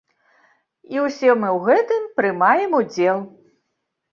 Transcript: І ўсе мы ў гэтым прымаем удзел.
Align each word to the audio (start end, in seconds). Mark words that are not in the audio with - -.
І 0.95 1.03
ўсе 1.03 1.29
мы 1.41 1.47
ў 1.49 1.59
гэтым 1.67 2.09
прымаем 2.21 2.71
удзел. 2.81 3.17